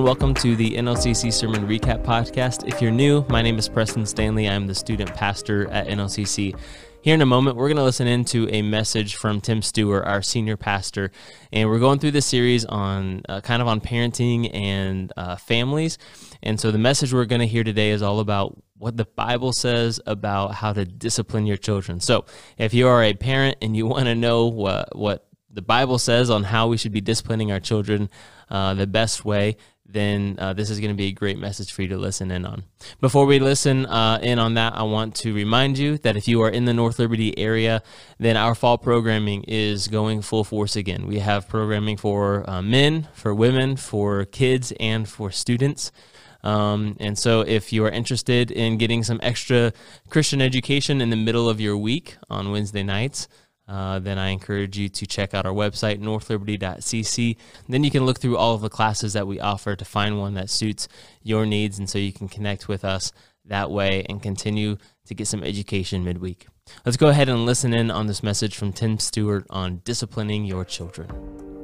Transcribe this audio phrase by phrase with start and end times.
[0.00, 2.66] and welcome to the NLCC Sermon Recap Podcast.
[2.66, 4.48] If you're new, my name is Preston Stanley.
[4.48, 6.58] I'm the student pastor at NLCC.
[7.02, 10.22] Here in a moment, we're going to listen into a message from Tim Stewart, our
[10.22, 11.10] senior pastor,
[11.52, 15.98] and we're going through this series on uh, kind of on parenting and uh, families.
[16.42, 19.52] And so the message we're going to hear today is all about what the Bible
[19.52, 22.00] says about how to discipline your children.
[22.00, 22.24] So
[22.56, 26.30] if you are a parent and you want to know what what the Bible says
[26.30, 28.08] on how we should be disciplining our children
[28.48, 29.56] uh, the best way,
[29.92, 32.44] then uh, this is going to be a great message for you to listen in
[32.44, 32.64] on.
[33.00, 36.42] Before we listen uh, in on that, I want to remind you that if you
[36.42, 37.82] are in the North Liberty area,
[38.18, 41.06] then our fall programming is going full force again.
[41.06, 45.92] We have programming for uh, men, for women, for kids, and for students.
[46.42, 49.72] Um, and so, if you are interested in getting some extra
[50.08, 53.28] Christian education in the middle of your week on Wednesday nights,
[53.70, 57.36] uh, then I encourage you to check out our website, northliberty.cc.
[57.68, 60.34] Then you can look through all of the classes that we offer to find one
[60.34, 60.88] that suits
[61.22, 63.12] your needs, and so you can connect with us
[63.44, 64.76] that way and continue
[65.06, 66.48] to get some education midweek.
[66.84, 70.64] Let's go ahead and listen in on this message from Tim Stewart on disciplining your
[70.64, 71.59] children.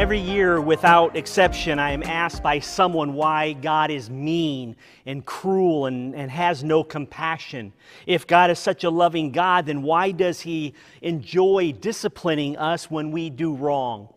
[0.00, 5.84] Every year, without exception, I am asked by someone why God is mean and cruel
[5.84, 7.74] and, and has no compassion.
[8.06, 13.10] If God is such a loving God, then why does He enjoy disciplining us when
[13.10, 14.08] we do wrong?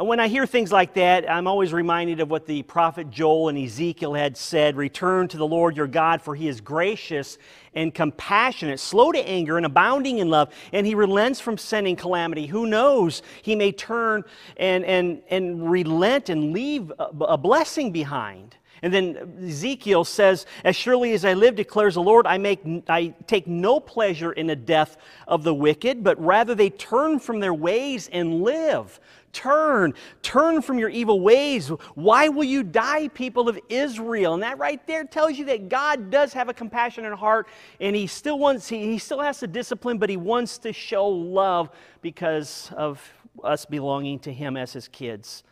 [0.00, 3.50] And when I hear things like that, I'm always reminded of what the prophet Joel
[3.50, 7.36] and Ezekiel had said Return to the Lord your God, for he is gracious
[7.74, 12.46] and compassionate, slow to anger, and abounding in love, and he relents from sending calamity.
[12.46, 13.20] Who knows?
[13.42, 14.24] He may turn
[14.56, 18.56] and, and, and relent and leave a, a blessing behind.
[18.82, 23.14] And then Ezekiel says, As surely as I live, declares the Lord, I, make, I
[23.26, 24.96] take no pleasure in the death
[25.28, 28.98] of the wicked, but rather they turn from their ways and live.
[29.32, 31.68] Turn, turn from your evil ways.
[31.94, 34.34] Why will you die, people of Israel?
[34.34, 37.46] And that right there tells you that God does have a compassionate heart,
[37.80, 41.06] and He still wants, He, he still has to discipline, but He wants to show
[41.06, 41.70] love
[42.02, 43.00] because of
[43.44, 45.44] us belonging to Him as His kids.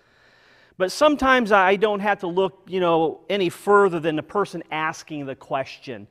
[0.77, 5.27] But sometimes I don't have to look, you know, any further than the person asking
[5.27, 6.06] the question.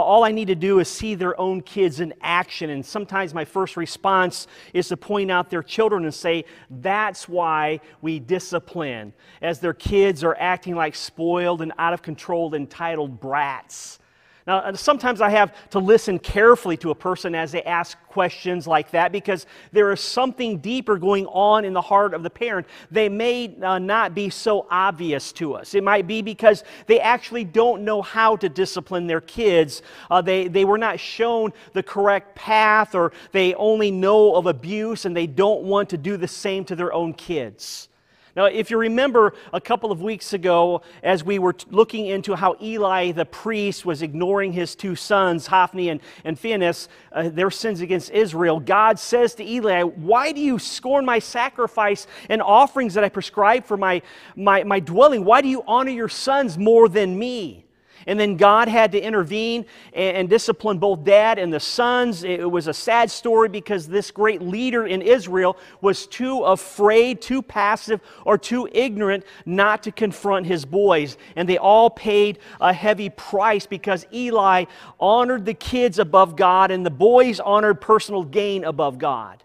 [0.00, 2.70] All I need to do is see their own kids in action.
[2.70, 7.80] And sometimes my first response is to point out their children and say, that's why
[8.02, 13.98] we discipline, as their kids are acting like spoiled and out of control, entitled brats.
[14.46, 18.66] Now, uh, sometimes I have to listen carefully to a person as they ask questions
[18.66, 22.68] like that because there is something deeper going on in the heart of the parent.
[22.90, 25.74] They may uh, not be so obvious to us.
[25.74, 29.82] It might be because they actually don't know how to discipline their kids.
[30.10, 35.06] Uh, they, they were not shown the correct path, or they only know of abuse
[35.06, 37.88] and they don't want to do the same to their own kids.
[38.36, 42.56] Now, if you remember a couple of weeks ago, as we were looking into how
[42.60, 47.80] Eli the priest was ignoring his two sons, Hophni and, and Phinehas, uh, their sins
[47.80, 53.04] against Israel, God says to Eli, Why do you scorn my sacrifice and offerings that
[53.04, 54.02] I prescribe for my,
[54.36, 55.24] my, my dwelling?
[55.24, 57.65] Why do you honor your sons more than me?
[58.06, 62.22] And then God had to intervene and, and, discipline both dad and the sons.
[62.22, 67.42] It was a sad story because this great leader in Israel was too afraid, too
[67.42, 71.16] passive, or too ignorant not to confront his boys.
[71.34, 74.66] And they all paid a heavy price because Eli
[75.00, 79.42] honored the kids above God and the boys honored personal gain above God.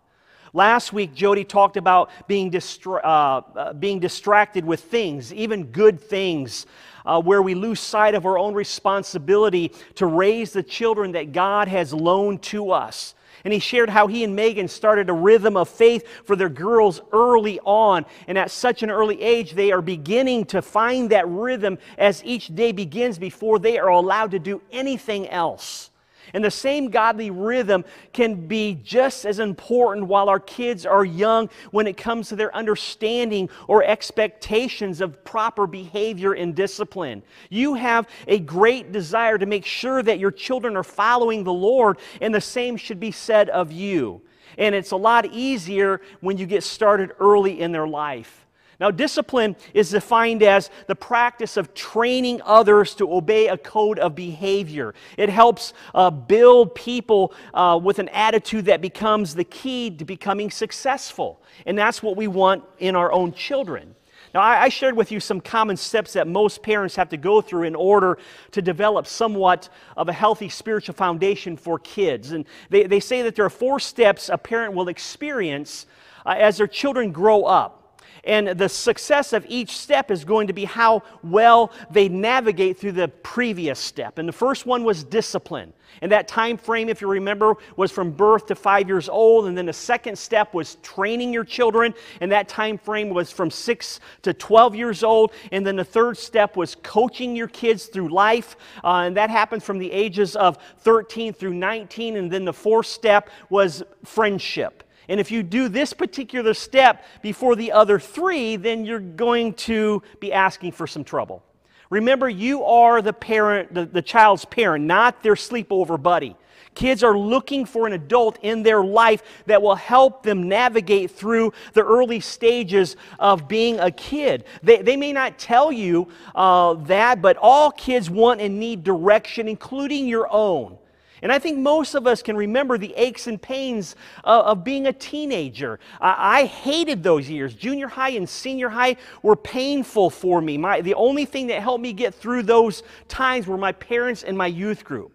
[0.54, 6.00] Last week, Jody talked about being, distra- uh, uh, being distracted with things, even good
[6.00, 6.66] things
[7.06, 11.68] uh, where we lose sight of our own responsibility to raise the children that God
[11.68, 13.16] has loaned to us.
[13.44, 17.02] And he shared how he and Megan started a rhythm of faith for their girls
[17.12, 18.06] early on.
[18.28, 22.54] And at such an early age, they are beginning to find that rhythm as each
[22.54, 25.91] day begins before they are allowed to do anything else.
[26.34, 31.50] And the same godly rhythm can be just as important while our kids are young
[31.72, 37.24] when it comes to their understanding or expectations of proper behavior and discipline.
[37.50, 41.98] You have a great desire to make sure that your children are following the Lord,
[42.22, 44.22] and the same should be said of you.
[44.58, 48.46] And it's a lot easier when you get started early in their life.
[48.82, 54.16] Now, discipline is defined as the practice of training others to obey a code of
[54.16, 54.96] behavior.
[55.18, 60.50] It helps uh, build people uh, with an attitude that becomes the key to becoming
[60.50, 61.44] successful.
[61.68, 63.94] And that's what we want in our own children.
[64.34, 67.64] Now, I, shared with you some common steps that most parents have to go through
[67.64, 68.18] in order
[68.50, 72.32] to develop somewhat of a healthy spiritual foundation for kids.
[72.32, 75.86] And they, they say that there are four steps a parent will experience
[76.26, 77.81] uh, as their children grow up.
[78.24, 82.92] And the success of each step is going to be how well they navigate through
[82.94, 84.20] the previous step.
[84.20, 85.74] And the first one was discipline.
[86.02, 89.48] And that time frame, if you remember, was from birth to five years old.
[89.48, 91.94] And then the second step was training your children.
[92.22, 95.34] And that time frame was from six to 12 years old.
[95.52, 98.56] And then the third step was coaching your kids through life.
[98.84, 102.18] Uh, and that happened from the ages of 13 through 19.
[102.18, 104.84] And then the fourth step was friendship.
[105.12, 110.02] And if you do this particular step before the other three, then you're going to
[110.22, 111.44] be asking for some trouble.
[111.90, 116.38] Remember, you are the parent, the, the child's parent, not their sleepover buddy.
[116.76, 121.52] Kids are looking for an adult in their life that will help them navigate through
[121.74, 124.46] the early stages of being a kid.
[124.64, 129.50] They, they may not tell you uh, that, but all kids want and need direction,
[129.50, 130.78] including your own.
[131.22, 134.88] And I think most of us can remember the aches and pains uh, of being
[134.88, 135.80] a teenager.
[136.00, 137.54] I, I hated those years.
[137.54, 140.58] Junior high and senior high were painful for me.
[140.58, 144.38] My, the only thing that helped me get through those times were my parents and
[144.38, 145.14] my youth group.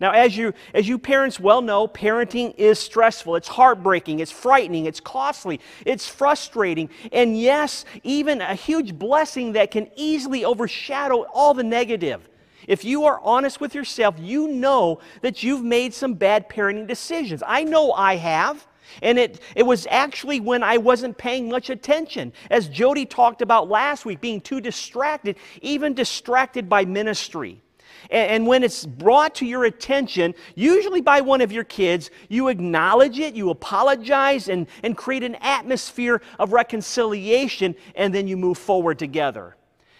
[0.00, 3.34] Now, as you, as you parents well know, parenting is stressful.
[3.34, 4.20] It's heartbreaking.
[4.20, 4.86] It's frightening.
[4.86, 5.60] It's costly.
[5.84, 6.88] It's frustrating.
[7.10, 12.28] And yes, even a huge blessing that can easily overshadow all the negative.
[12.68, 17.42] If you are honest with yourself, you know that you've made some bad parenting decisions.
[17.44, 18.64] I know I have.
[19.02, 22.32] And it, it was actually when I wasn't paying much attention.
[22.50, 27.62] As Jody talked about last week, being too distracted, even distracted by ministry.
[28.10, 32.48] And, and when it's brought to your attention, usually by one of your kids, you
[32.48, 38.58] acknowledge it, you apologize, and, and create an atmosphere of reconciliation, and then you move
[38.58, 39.56] forward together.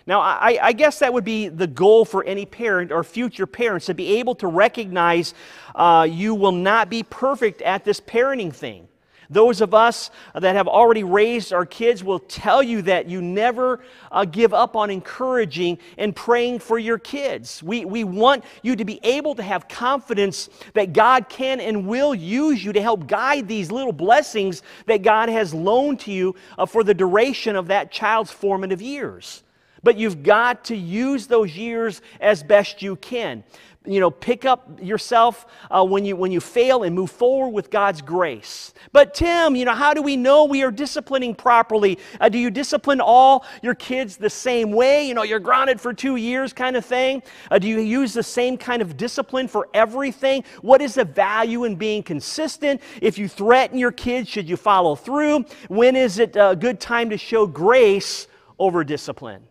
[0.08, 3.84] Now, I, I, guess that would be the goal for any parent or future parents
[3.87, 5.34] to be able to recognize
[5.75, 8.88] uh, you will not be perfect at this parenting thing.
[9.28, 13.81] Those of us that have already raised our kids will tell you that you never
[14.10, 17.62] uh, give up on encouraging and praying for your kids.
[17.62, 22.14] We, we want you to be able to have confidence that God can and will
[22.14, 26.64] use you to help guide these little blessings that God has loaned to you uh,
[26.64, 29.43] for the duration of that child's formative years.
[29.82, 33.44] But you've got to use those years as best you can.
[33.86, 37.70] You know, pick up yourself uh, when, you, when you fail and move forward with
[37.70, 38.75] God's grace.
[38.92, 41.98] But, Tim, you know, how do we know we are disciplining properly?
[42.20, 45.06] Uh, do you discipline all your kids the same way?
[45.06, 47.22] You know, you're grounded for two years kind of thing?
[47.50, 50.44] Uh, do you use the same kind of discipline for everything?
[50.60, 52.82] What is the value in being consistent?
[53.00, 55.46] If you threaten your kids, should you follow through?
[55.69, 58.26] When is it a good time to show grace
[58.58, 59.44] over discipline?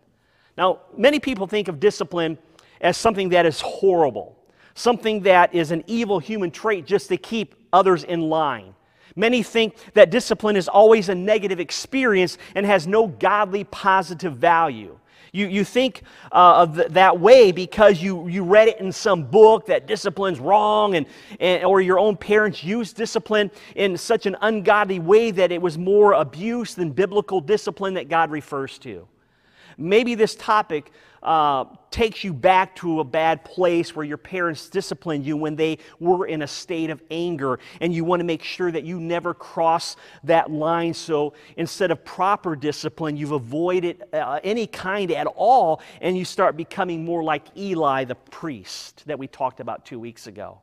[0.58, 2.36] Now, many people think of discipline
[2.80, 4.36] as something that is horrible,
[4.74, 8.74] something that is an evil human trait just to keep others in line.
[9.14, 14.98] Many think that discipline is always a negative experience and has no godly positive value.
[15.32, 16.02] You, you think
[16.32, 20.40] uh, of th- that way because you, you read it in some book that discipline's
[20.40, 21.06] wrong, and,
[21.38, 25.78] and, or your own parents used discipline in such an ungodly way that it was
[25.78, 29.06] more abuse than biblical discipline that God refers to.
[29.80, 30.90] Maybe this topic
[31.22, 35.78] uh, takes you back to a bad place where your parents disciplined you when they
[36.00, 39.34] were in a state of anger, and you want to make sure that you never
[39.34, 40.94] cross that line.
[40.94, 46.56] So instead of proper discipline, you've avoided uh, any kind at all, and you start
[46.56, 50.60] becoming more like Eli the priest that we talked about two weeks ago.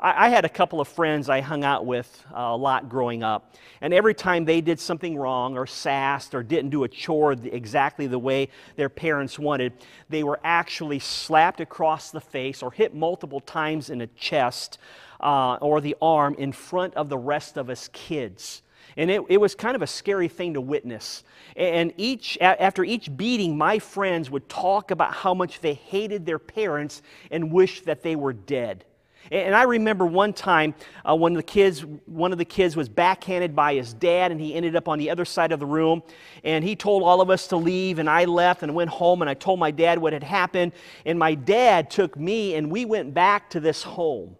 [0.00, 3.22] I, I had a couple of friends I hung out with uh, a lot growing
[3.22, 7.32] up, and every time they did something wrong or sassed or didn't do a chore
[7.32, 9.72] exactly the way their parents wanted,
[10.08, 14.78] they were actually slapped across the face or hit multiple times in the chest
[15.20, 18.62] uh, or the arm in front of the rest of us kids.
[18.96, 21.22] And it, it, was kind of a scary thing to witness.
[21.56, 26.40] And each, after each beating, my friends would talk about how much they hated their
[26.40, 28.84] parents and wished that they were dead.
[29.32, 30.74] And I remember one time
[31.08, 34.54] uh, when the kids, one of the kids was backhanded by his dad, and he
[34.54, 36.02] ended up on the other side of the room.
[36.42, 39.30] And he told all of us to leave, and I left and went home, and
[39.30, 40.72] I told my dad what had happened.
[41.06, 44.36] And my dad took me, and we went back to this home.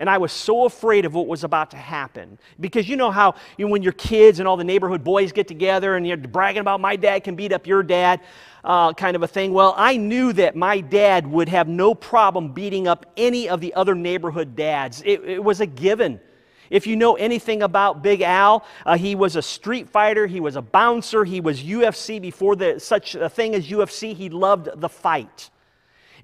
[0.00, 2.38] And I was so afraid of what was about to happen.
[2.60, 5.48] Because you know how you know, when your kids and all the neighborhood boys get
[5.48, 8.20] together and you're bragging about my dad can beat up your dad,
[8.68, 9.54] uh, kind of a thing.
[9.54, 13.72] Well, I knew that my dad would have no problem beating up any of the
[13.72, 15.02] other neighborhood dads.
[15.06, 16.20] It, it was a given.
[16.68, 20.54] If you know anything about Big Al, uh, he was a street fighter, he was
[20.54, 24.14] a bouncer, he was UFC before the, such a thing as UFC.
[24.14, 25.48] He loved the fight.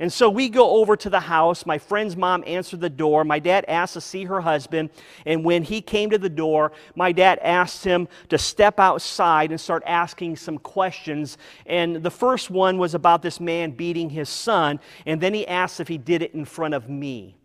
[0.01, 1.65] And so we go over to the house.
[1.67, 3.25] My friend's mom answered the door.
[3.25, 4.91] My dad asked to see her husband.
[5.25, 9.61] And when he came to the door, my dad asked him to step outside and
[9.61, 11.39] start asking some questions.
[11.67, 14.81] And the first one was about this man beating his son.
[15.07, 17.37] And then he asked if he did it in front of me.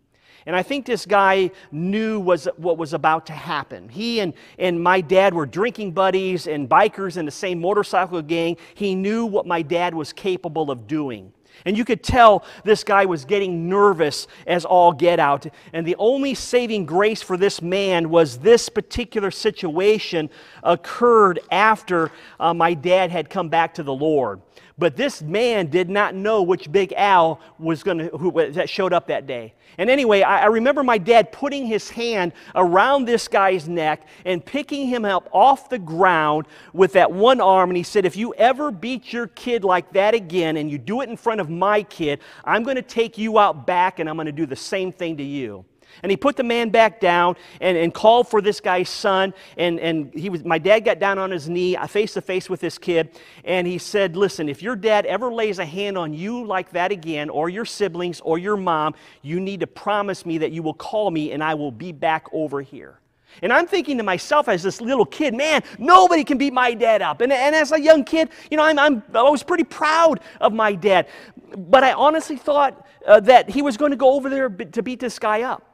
[0.46, 3.88] And I think this guy knew was what was about to happen.
[3.88, 8.56] He and, and my dad were drinking buddies and bikers in the same motorcycle gang.
[8.74, 11.32] He knew what my dad was capable of doing.
[11.64, 15.46] And you could tell this guy was getting nervous as all get out.
[15.72, 20.30] And the only saving grace for this man was this particular situation
[20.62, 24.40] occurred after uh, my dad had come back to the Lord.
[24.80, 29.08] But this man did not know which Big Al was going to that showed up
[29.08, 29.52] that day.
[29.76, 34.44] And anyway, I, I, remember my dad putting his hand around this guy's neck and
[34.44, 37.68] picking him up off the ground with that one arm.
[37.68, 41.02] And he said, "If you ever beat your kid like that again, and you do
[41.02, 44.16] it in front of my kid, I'm going to take you out back, and I'm
[44.16, 45.66] going to do the same thing to you."
[46.02, 49.34] And he put the man back down and, and called for this guy's son.
[49.56, 52.60] And, and he was, my dad got down on his knee, face to face with
[52.60, 53.10] this kid.
[53.44, 56.92] And he said, Listen, if your dad ever lays a hand on you like that
[56.92, 60.74] again, or your siblings, or your mom, you need to promise me that you will
[60.74, 63.00] call me and I will be back over here.
[63.42, 67.02] And I'm thinking to myself as this little kid, man, nobody can beat my dad
[67.02, 67.20] up.
[67.20, 70.52] And, and as a young kid, you know, I'm, I'm, i was pretty proud of
[70.52, 71.08] my dad.
[71.56, 75.00] But I honestly thought uh, that he was going to go over there to beat
[75.00, 75.69] this guy up.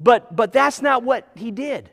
[0.00, 1.90] But, but that's not what he did.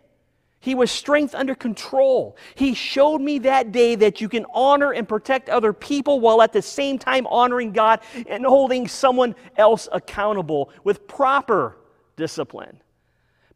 [0.60, 2.38] He was strength under control.
[2.54, 6.54] He showed me that day that you can honor and protect other people while at
[6.54, 11.78] the same time honoring God and holding someone else accountable with proper
[12.16, 12.80] discipline.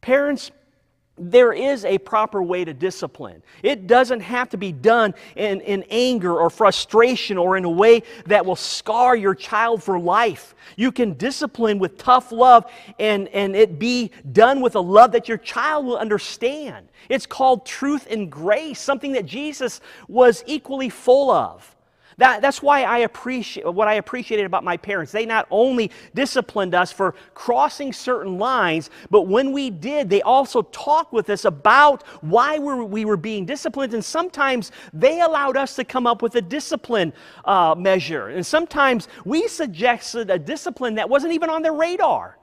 [0.02, 0.50] Parents,
[1.18, 3.42] there is a proper way to discipline.
[3.64, 8.04] It doesn't have to be done in, in anger or frustration or in a way
[8.26, 10.56] that will scar your child for life.
[10.76, 12.70] You can discipline with tough love
[13.00, 16.90] and, and it be done with a love that your child will understand.
[17.08, 21.75] It's called truth and grace, something that Jesus was equally full of.
[22.18, 25.12] That, that's why I appreciate what I appreciated about my parents.
[25.12, 30.62] They not only disciplined us for crossing certain lines, but when we did, they also
[30.62, 33.94] talked with us about why we were, we were being disciplined.
[33.94, 37.12] And sometimes they allowed us to come up with a discipline
[37.44, 38.30] uh, measure.
[38.30, 42.38] And sometimes we suggested a discipline that wasn't even on their radar.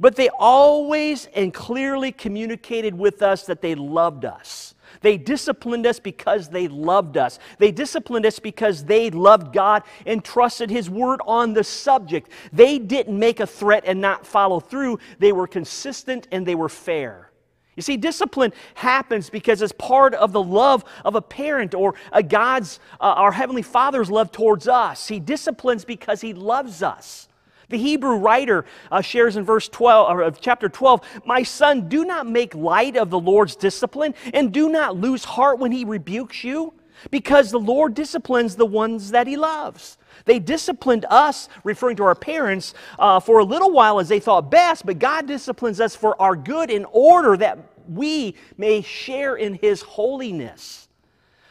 [0.00, 4.74] But they always and clearly communicated with us that they loved us.
[5.06, 7.38] They disciplined us because they loved us.
[7.58, 12.28] They disciplined us because they loved God and trusted His word on the subject.
[12.52, 16.68] They didn't make a threat and not follow through, they were consistent and they were
[16.68, 17.30] fair.
[17.76, 22.24] You see, discipline happens because it's part of the love of a parent or a
[22.24, 25.06] God's, uh, our Heavenly Father's love towards us.
[25.06, 27.28] He disciplines because He loves us.
[27.68, 32.26] The Hebrew writer uh, shares in verse 12 or chapter 12, "My son, do not
[32.26, 36.74] make light of the Lord's discipline and do not lose heart when he rebukes you,
[37.10, 42.14] because the Lord disciplines the ones that he loves." They disciplined us, referring to our
[42.14, 46.20] parents, uh, for a little while as they thought best, but God disciplines us for
[46.20, 47.58] our good in order that
[47.88, 50.85] we may share in his holiness.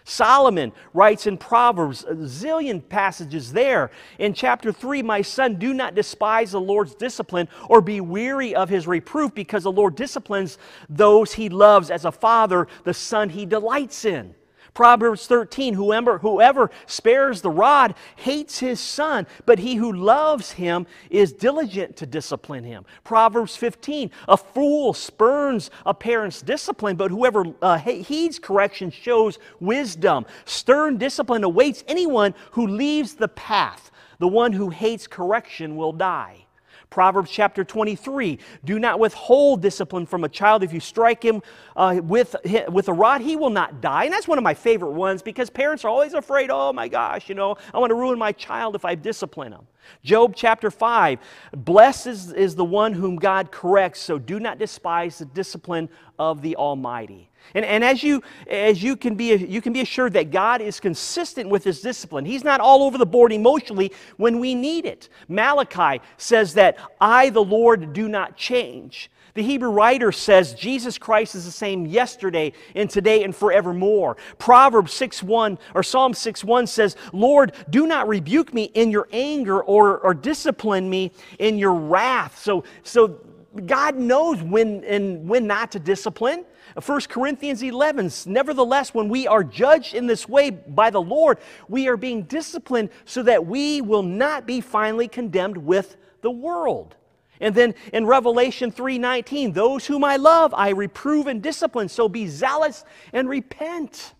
[0.05, 3.89] Solomon writes in Proverbs, a zillion passages there.
[4.19, 8.69] In chapter 3, my son, do not despise the Lord's discipline or be weary of
[8.69, 13.47] his reproof, because the Lord disciplines those he loves as a father, the son he
[13.47, 14.35] delights in.
[14.75, 20.85] Proverbs 13 whoever, whoever spares the rod hates his son, but he who loves him
[21.09, 22.85] is diligent to discipline him.
[23.03, 30.25] Proverbs 15 a fool spurns a parent's discipline, but whoever uh, heeds correction shows wisdom.
[30.43, 33.91] Stern discipline awaits anyone who leaves the path.
[34.19, 36.44] The one who hates correction will die.
[36.89, 40.63] Proverbs chapter 23 Do not withhold discipline from a child.
[40.63, 41.41] If you strike him
[41.75, 42.35] uh, with,
[42.69, 44.05] with a rod, he will not die.
[44.05, 47.29] And that's one of my favorite ones because parents are always afraid, oh my gosh,
[47.29, 49.67] you know, I want to ruin my child if I discipline him.
[50.03, 51.19] Job chapter 5
[51.53, 55.89] Blessed is, is the one whom God corrects, so do not despise the discipline
[56.19, 57.29] of the Almighty.
[57.53, 60.79] And, and as, you, as you, can be, you can be assured that God is
[60.79, 62.25] consistent with his discipline.
[62.25, 65.09] He's not all over the board emotionally when we need it.
[65.27, 69.11] Malachi says that I, the Lord, do not change.
[69.35, 74.15] The Hebrew writer says Jesus Christ is the same yesterday and today and forevermore.
[74.39, 79.09] Proverbs 6 1 or Psalm 6 1 says, "Lord, do not rebuke me in your
[79.11, 83.19] anger or, or discipline me in your wrath." So so
[83.65, 86.45] God knows when and when not to discipline.
[86.83, 91.37] 1 Corinthians 11, nevertheless, when we are judged in this way by the Lord,
[91.69, 96.95] we are being disciplined so that we will not be finally condemned with the world.
[97.39, 102.27] And then in Revelation 3:19, those whom I love, I reprove and discipline, so be
[102.27, 102.83] zealous
[103.13, 104.13] and repent.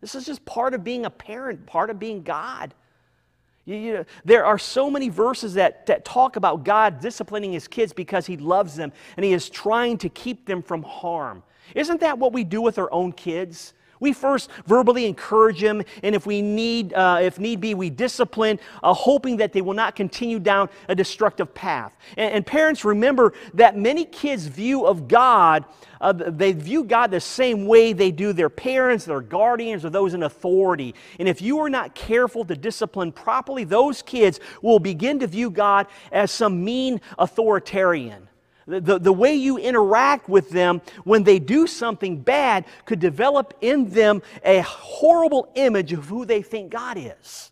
[0.00, 2.74] This is just part of being a parent, part of being God.
[3.64, 7.92] You, you there are so many verses that, that talk about God disciplining his kids
[7.92, 11.42] because he loves them and he is trying to keep them from harm.
[11.74, 13.74] Isn't that what we do with our own kids?
[14.02, 18.58] We first verbally encourage them, and if we need, uh, if need be, we discipline,
[18.82, 21.96] uh, hoping that they will not continue down a destructive path.
[22.16, 25.66] And, and parents, remember that many kids' view of God,
[26.00, 30.14] uh, they view God the same way they do their parents, their guardians, or those
[30.14, 30.96] in authority.
[31.20, 35.48] And if you are not careful to discipline properly, those kids will begin to view
[35.48, 38.26] God as some mean authoritarian.
[38.66, 43.90] The, the way you interact with them when they do something bad could develop in
[43.90, 47.50] them a horrible image of who they think God is.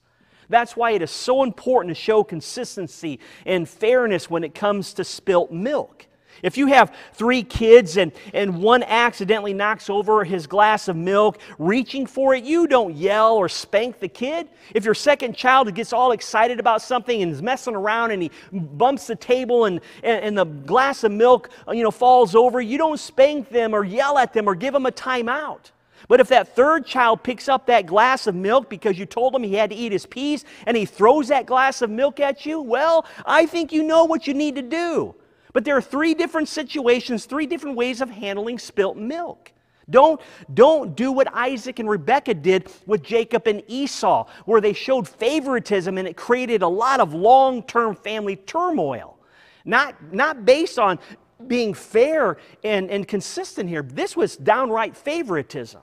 [0.48, 5.04] That's why it is so important to show consistency and fairness when it comes to
[5.04, 6.06] spilt milk.
[6.42, 11.38] If you have three kids and, and one accidentally knocks over his glass of milk,
[11.58, 14.48] reaching for it, you don't yell or spank the kid.
[14.74, 18.30] If your second child gets all excited about something and is messing around and he
[18.52, 22.60] bumps the table and, and, and the glass of milk uh, you know, falls over,
[22.60, 25.70] you don't spank them or yell at them or give them a timeout.
[26.08, 29.42] But if that third child picks up that glass of milk because you told him
[29.42, 32.60] he had to eat his peas and he throws that glass of milk at you,
[32.60, 35.14] well, I think you know what you need to do.
[35.52, 39.52] But there are three different situations, three different ways of handling spilt milk.
[39.88, 40.20] Don't,
[40.54, 45.98] don't do what Isaac and Rebekah did with Jacob and Esau, where they showed favoritism
[45.98, 49.18] and it created a lot of long term family turmoil.
[49.64, 50.98] Not, not based on
[51.46, 53.82] being fair and, and consistent here.
[53.82, 55.82] This was downright favoritism.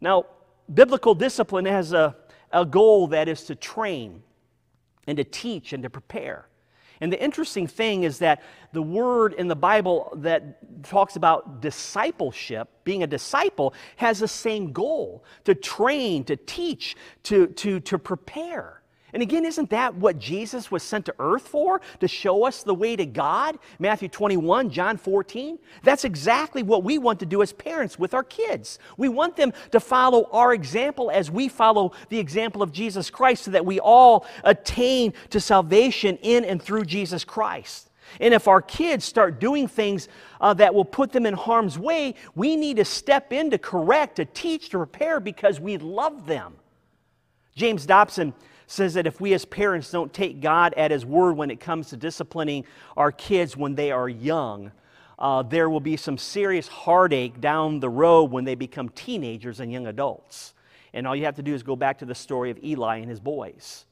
[0.00, 0.26] Now,
[0.72, 2.16] biblical discipline has a,
[2.50, 4.22] a goal that is to train
[5.06, 6.46] and to teach and to prepare.
[7.00, 12.68] And the interesting thing is that the word in the Bible that talks about discipleship,
[12.84, 18.81] being a disciple, has the same goal to train, to teach, to, to, to prepare.
[19.12, 21.82] And again, isn't that what Jesus was sent to earth for?
[22.00, 23.58] To show us the way to God?
[23.78, 25.58] Matthew 21, John 14.
[25.82, 28.78] That's exactly what we want to do as parents with our kids.
[28.96, 33.44] We want them to follow our example as we follow the example of Jesus Christ
[33.44, 37.90] so that we all attain to salvation in and through Jesus Christ.
[38.20, 40.08] And if our kids start doing things
[40.40, 44.16] uh, that will put them in harm's way, we need to step in to correct,
[44.16, 46.54] to teach, to repair because we love them.
[47.54, 48.32] James Dobson
[48.66, 51.88] says that if we as parents don't take God at His word when it comes
[51.90, 52.64] to disciplining
[52.96, 54.72] our kids when they are young,
[55.18, 59.72] uh, there will be some serious heartache down the road when they become teenagers and
[59.72, 60.54] young adults.
[60.92, 63.08] And all you have to do is go back to the story of Eli and
[63.08, 63.86] his boys.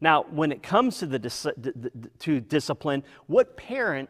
[0.00, 1.46] Now, when it comes to, the dis-
[2.20, 4.08] to discipline, what parent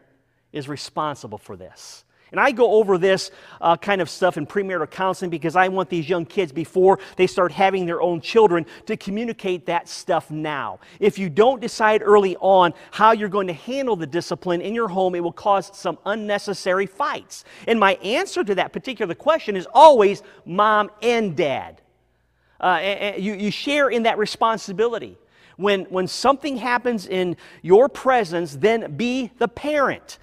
[0.51, 2.05] is responsible for this?
[2.33, 3.29] And I go over this
[3.61, 7.27] uh, kind of stuff in premarital counseling because I want these young kids, before they
[7.27, 10.79] start having their own children, to communicate that stuff now.
[10.99, 14.87] If you don't decide early on how you're going to handle the discipline in your
[14.87, 17.45] home, it will cause some unnecessary fights.
[17.67, 21.81] And my answer to that particular question is always mom and dad.
[22.59, 25.19] Uh, you, you share in that responsibility.
[25.57, 30.17] When, when something happens in your presence, then be the parent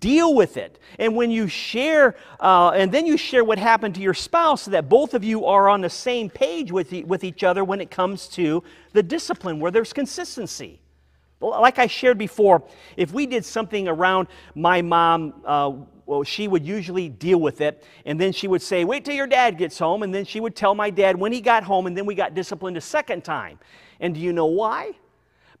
[0.00, 0.78] deal with it.
[0.98, 4.72] And when you share, uh, and then you share what happened to your spouse so
[4.72, 7.80] that both of you are on the same page with, e- with each other when
[7.80, 10.80] it comes to the discipline where there's consistency.
[11.40, 12.64] Like I shared before,
[12.96, 15.72] if we did something around my mom, uh,
[16.06, 19.26] well, she would usually deal with it, and then she would say, Wait till your
[19.26, 21.96] dad gets home, and then she would tell my dad when he got home, and
[21.96, 23.58] then we got disciplined a second time.
[24.00, 24.94] And do you know why?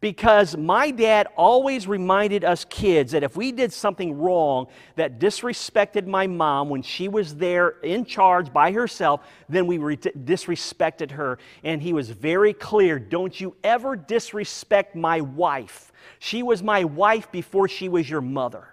[0.00, 6.06] because my dad always reminded us kids that if we did something wrong that disrespected
[6.06, 11.38] my mom when she was there in charge by herself, then we re- disrespected her.
[11.64, 15.92] And he was very clear don't you ever disrespect my wife.
[16.18, 18.68] She was my wife before she was your mother.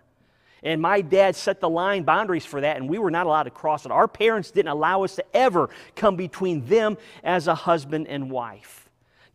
[0.62, 3.50] And my dad set the line boundaries for that, and we were not allowed to
[3.50, 3.92] cross it.
[3.92, 8.83] Our parents didn't allow us to ever come between them as a husband and wife.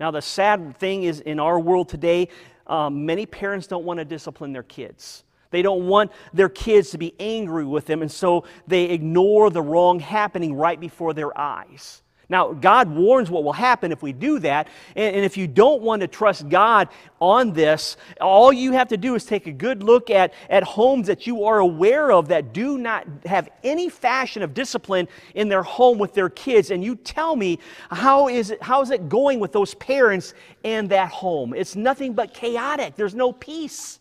[0.00, 2.28] Now, the sad thing is in our world today,
[2.66, 5.24] um, many parents don't want to discipline their kids.
[5.50, 9.62] They don't want their kids to be angry with them, and so they ignore the
[9.62, 12.02] wrong happening right before their eyes.
[12.30, 14.68] Now, God warns what will happen if we do that.
[14.94, 16.88] And, and, if you don't want to trust God
[17.20, 21.06] on this, all you have to do is take a good look at, at homes
[21.06, 25.62] that you are aware of that do not have any fashion of discipline in their
[25.62, 26.70] home with their kids.
[26.70, 27.58] And you tell me,
[27.90, 31.54] how is it, how is it going with those parents and that home?
[31.54, 34.00] It's nothing but chaotic, there's no peace.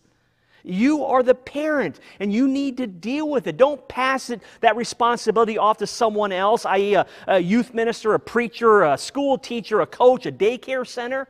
[0.68, 3.58] You are the parent and you need to deal with it.
[3.58, 8.20] Don't pass it, that responsibility off to someone else, i.e., a, a youth minister, a
[8.20, 11.28] preacher, a school teacher, a coach, a daycare center.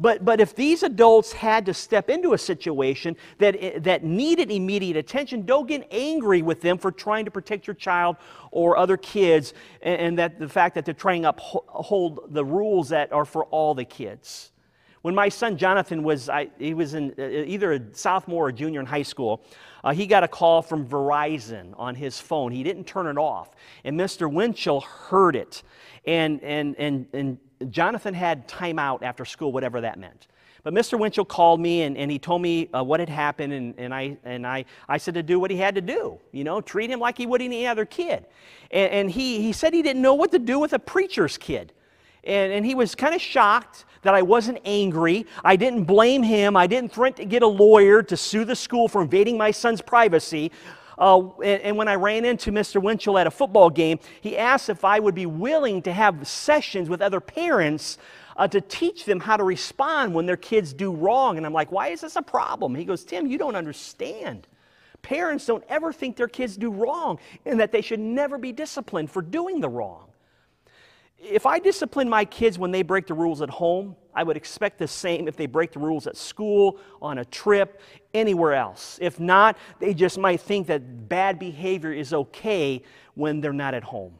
[0.00, 4.50] But, but if these adults had to step into a situation that, eh, that needed
[4.50, 8.16] immediate attention, don't get angry with them for trying to protect your child
[8.50, 12.88] or other kids and, and that the fact that they're trying to uphold the rules
[12.88, 14.49] that are for all the kids.
[15.02, 18.80] When my son Jonathan was, I, he was in uh, either a sophomore or junior
[18.80, 19.42] in high school,
[19.82, 22.52] uh, he got a call from Verizon on his phone.
[22.52, 23.50] He didn't turn it off.
[23.84, 24.30] And Mr.
[24.30, 25.62] Winchell heard it.
[26.04, 27.38] And, and, and, and
[27.70, 30.26] Jonathan had time out after school, whatever that meant.
[30.62, 30.98] But Mr.
[30.98, 34.18] Winchell called me and, and he told me uh, what had happened, and, and, I,
[34.24, 37.00] and I, I said to do what he had to do, you know, treat him
[37.00, 38.26] like he would any other kid.
[38.70, 41.72] And, and he, he said he didn't know what to do with a preacher's kid.
[42.24, 45.26] And, and he was kind of shocked that I wasn't angry.
[45.44, 46.56] I didn't blame him.
[46.56, 49.80] I didn't threaten to get a lawyer to sue the school for invading my son's
[49.82, 50.50] privacy.
[50.98, 52.80] Uh, and, and, when I ran into Mr.
[52.82, 56.90] Winchell at a football game, he asked if I would be willing to have sessions
[56.90, 57.96] with other parents
[58.36, 61.38] uh, to teach them how to respond when their kids do wrong.
[61.38, 62.74] And I'm like, why is this a problem?
[62.74, 64.46] He goes, Tim, you don't understand.
[65.00, 69.10] Parents don't ever think their kids do wrong and that they should never be disciplined
[69.10, 70.09] for doing the wrong.
[71.22, 74.78] If I discipline my kids when they break the rules at home, I would expect
[74.78, 77.80] the same if they break the rules at school, on a trip,
[78.14, 78.98] anywhere else.
[79.02, 82.82] If not, they just might think that bad behavior is okay
[83.14, 84.18] when they're not at home.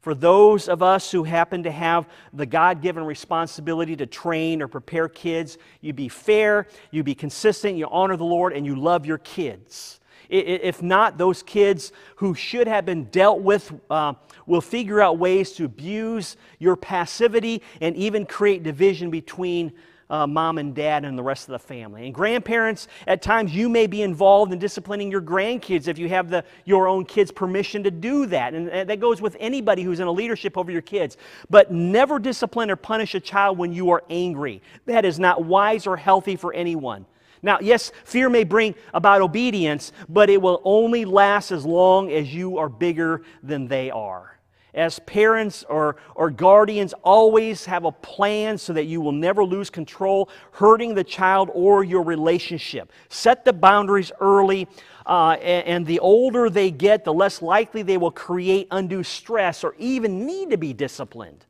[0.00, 4.68] For those of us who happen to have the God given responsibility to train or
[4.68, 9.04] prepare kids, you be fair, you be consistent, you honor the Lord, and you love
[9.04, 9.98] your kids.
[10.28, 14.14] If not, those kids who should have been dealt with uh,
[14.46, 19.72] will figure out ways to abuse your passivity and even create division between
[20.10, 22.06] uh, mom and dad and the rest of the family.
[22.06, 26.30] And grandparents, at times you may be involved in disciplining your grandkids if you have
[26.30, 28.54] the, your own kids' permission to do that.
[28.54, 31.16] And that goes with anybody who's in a leadership over your kids.
[31.50, 34.62] But never discipline or punish a child when you are angry.
[34.86, 37.06] That is not wise or healthy for anyone.
[37.42, 42.34] Now, yes, fear may bring about obedience, but it will only last as long as
[42.34, 44.38] you are bigger than they are.
[44.74, 49.70] As parents or, or guardians, always have a plan so that you will never lose
[49.70, 52.92] control, hurting the child or your relationship.
[53.08, 54.68] Set the boundaries early,
[55.06, 59.64] uh, and, and the older they get, the less likely they will create undue stress
[59.64, 61.46] or even need to be disciplined.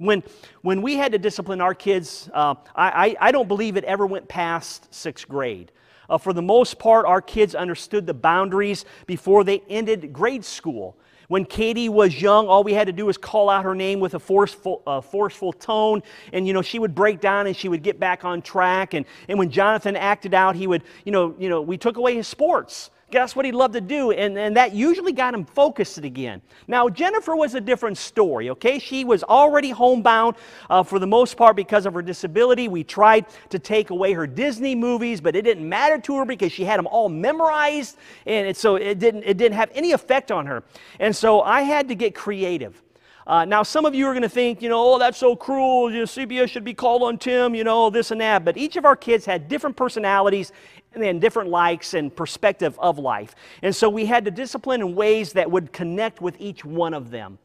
[0.00, 0.22] When,
[0.62, 4.28] when we had to discipline our kids, uh, I, I, don't believe it ever went
[4.28, 5.72] past sixth grade.
[6.08, 10.96] Uh, for the most part, our kids understood the boundaries before they ended grade school.
[11.28, 14.14] When Katie was young, all we had to do was call out her name with
[14.14, 17.82] a forceful, uh, forceful tone, and you know she would break down and she would
[17.82, 18.94] get back on track.
[18.94, 22.16] And, and when Jonathan acted out, he would, you know, you know, we took away
[22.16, 22.88] his sports.
[23.10, 24.12] Guess what he loved to do?
[24.12, 26.40] And, and that usually got him focused again.
[26.68, 28.78] Now, Jennifer was a different story, okay?
[28.78, 30.36] She was already homebound
[30.68, 32.68] uh, for the most part because of her disability.
[32.68, 36.52] We tried to take away her Disney movies, but it didn't matter to her because
[36.52, 37.96] she had them all memorized,
[38.26, 40.62] and it, so it didn't, it didn't have any effect on her.
[40.98, 42.82] And so I had to get creative.
[43.26, 45.88] Uh, now, some of you are going to think, you know, oh, that's so cruel.
[45.92, 48.44] You know, CPS should be called on Tim, you know, this and that.
[48.44, 50.52] But each of our kids had different personalities
[50.92, 53.34] and then different likes and perspective of life.
[53.62, 57.10] And so we had to discipline in ways that would connect with each one of
[57.10, 57.38] them.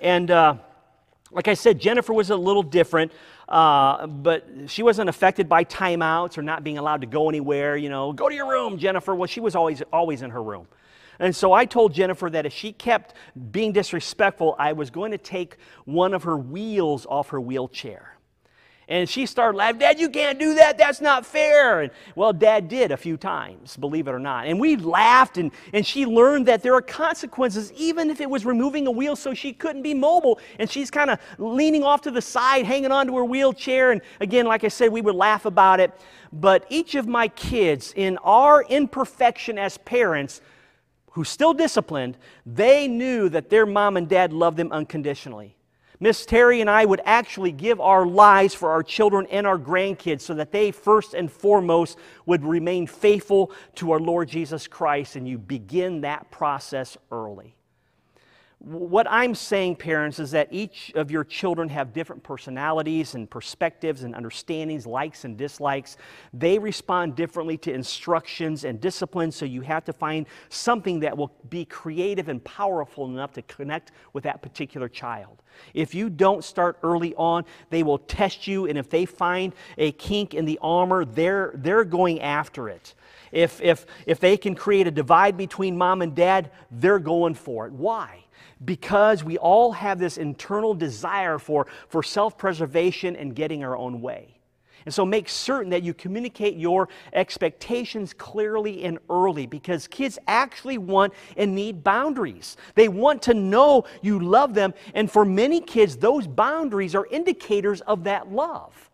[0.00, 0.56] And uh,
[1.30, 3.12] like I said, Jennifer was a little different,
[3.48, 7.76] uh, but she wasn't affected by timeouts or not being allowed to go anywhere.
[7.76, 9.14] You know, go to your room, Jennifer.
[9.14, 10.66] Well, she was always always in her room.
[11.18, 13.14] And so I told Jennifer that if she kept
[13.52, 18.16] being disrespectful, I was going to take one of her wheels off her wheelchair.
[18.92, 20.76] And she started laughing, Dad, you can't do that.
[20.76, 21.80] That's not fair.
[21.80, 24.46] And, well, Dad did a few times, believe it or not.
[24.46, 28.44] And we laughed, and, and she learned that there are consequences, even if it was
[28.44, 30.38] removing a wheel so she couldn't be mobile.
[30.58, 33.92] And she's kind of leaning off to the side, hanging onto her wheelchair.
[33.92, 35.98] And again, like I said, we would laugh about it.
[36.30, 40.42] But each of my kids, in our imperfection as parents,
[41.12, 45.56] who still disciplined, they knew that their mom and dad loved them unconditionally.
[46.02, 50.22] Miss Terry and I would actually give our lives for our children and our grandkids
[50.22, 55.28] so that they, first and foremost, would remain faithful to our Lord Jesus Christ, and
[55.28, 57.54] you begin that process early.
[58.64, 64.04] What I'm saying, parents, is that each of your children have different personalities and perspectives
[64.04, 65.96] and understandings, likes and dislikes.
[66.32, 71.32] They respond differently to instructions and discipline, so you have to find something that will
[71.48, 75.42] be creative and powerful enough to connect with that particular child.
[75.74, 79.90] If you don't start early on, they will test you, and if they find a
[79.92, 82.94] kink in the armor, they're, they're going after it.
[83.32, 87.66] If, if, if they can create a divide between mom and dad, they're going for
[87.66, 87.72] it.
[87.72, 88.21] Why?
[88.64, 94.00] Because we all have this internal desire for, for self preservation and getting our own
[94.00, 94.38] way.
[94.84, 100.78] And so make certain that you communicate your expectations clearly and early because kids actually
[100.78, 102.56] want and need boundaries.
[102.74, 104.74] They want to know you love them.
[104.94, 108.90] And for many kids, those boundaries are indicators of that love.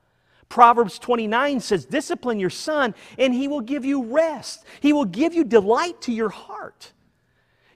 [0.48, 4.64] Proverbs 29 says, Discipline your son, and he will give you rest.
[4.80, 6.92] He will give you delight to your heart.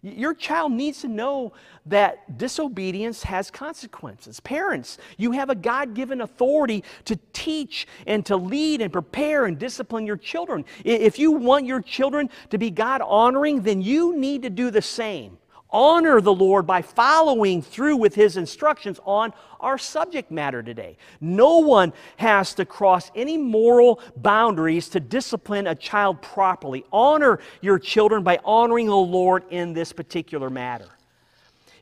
[0.03, 1.53] Your child needs to know
[1.87, 4.41] that disobedience has consequences.
[4.41, 9.57] Parents, you have a God given authority to teach and to lead and prepare and
[9.59, 10.65] discipline your children.
[10.85, 14.83] If you want your children to be God honoring, then you need to do the
[14.83, 15.39] same
[15.73, 20.97] honor the Lord by following through with His instructions on our subject matter today.
[21.21, 26.85] No one has to cross any moral boundaries to discipline a child properly.
[26.93, 30.89] Honor your children by honoring the Lord in this particular matter.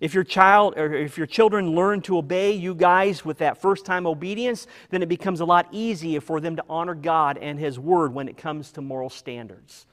[0.00, 3.84] If your child or if your children learn to obey you guys with that first
[3.84, 7.78] time obedience, then it becomes a lot easier for them to honor God and His
[7.78, 9.86] Word when it comes to moral standards.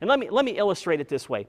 [0.00, 1.46] And let me, let me illustrate it this way.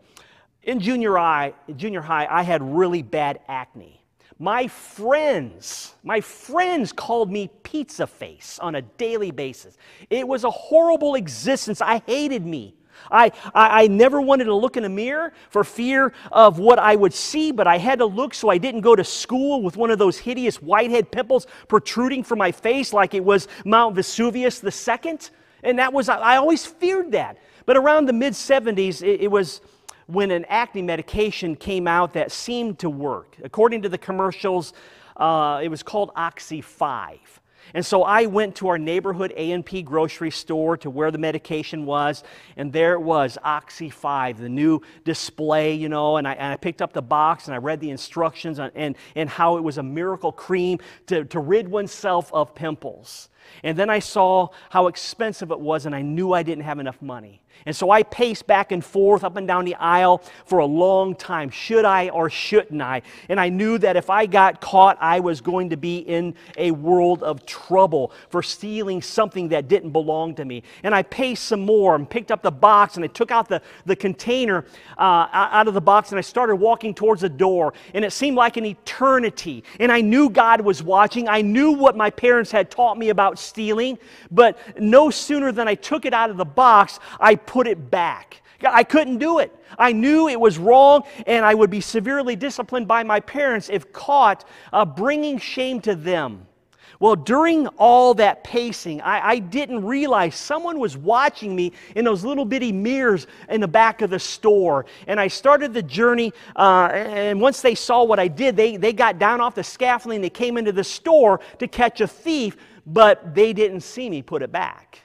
[0.67, 4.03] In junior high, junior high, I had really bad acne.
[4.37, 9.77] My friends, my friends called me pizza face on a daily basis.
[10.09, 11.79] It was a horrible existence.
[11.79, 12.75] I hated me.
[13.09, 16.95] I, I, I, never wanted to look in a mirror for fear of what I
[16.95, 19.91] would see, but I had to look so I didn't go to school with one
[19.91, 25.19] of those hideous whitehead pimples protruding from my face like it was Mount Vesuvius II.
[25.63, 27.37] And that was, I always feared that.
[27.67, 29.61] But around the mid 70s, it, it was
[30.07, 33.37] when an acne medication came out that seemed to work.
[33.43, 34.73] According to the commercials,
[35.17, 37.41] uh, it was called Oxy 5.
[37.73, 42.23] And so I went to our neighborhood A&P grocery store to where the medication was,
[42.55, 46.55] and there it was, Oxy 5, the new display, you know, and I, and I
[46.55, 49.77] picked up the box and I read the instructions on, and, and how it was
[49.77, 53.29] a miracle cream to, to rid oneself of pimples.
[53.63, 57.01] And then I saw how expensive it was, and I knew I didn't have enough
[57.01, 57.41] money.
[57.65, 61.15] And so I paced back and forth up and down the aisle for a long
[61.15, 61.49] time.
[61.49, 63.01] Should I or shouldn't I?
[63.29, 66.71] And I knew that if I got caught, I was going to be in a
[66.71, 70.63] world of trouble for stealing something that didn't belong to me.
[70.83, 73.61] And I paced some more and picked up the box and I took out the,
[73.85, 74.65] the container
[74.97, 77.73] uh, out of the box and I started walking towards the door.
[77.93, 79.63] And it seemed like an eternity.
[79.79, 81.27] And I knew God was watching.
[81.27, 83.97] I knew what my parents had taught me about stealing.
[84.31, 88.41] But no sooner than I took it out of the box, I put it back.
[88.65, 89.55] I couldn't do it.
[89.77, 93.91] I knew it was wrong, and I would be severely disciplined by my parents if
[93.93, 96.47] caught uh, bringing shame to them.
[96.99, 102.23] Well, during all that pacing, I, I, didn't realize someone was watching me in those
[102.23, 104.87] little bitty mirrors in the back of the store.
[105.05, 108.93] And I started the journey, uh, and once they saw what I did, they, they
[108.93, 110.21] got down off the scaffolding.
[110.21, 114.41] They came into the store to catch a thief, but they didn't see me put
[114.41, 115.01] it back.